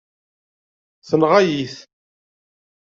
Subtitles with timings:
[1.07, 1.75] Tenɣa-yi-t.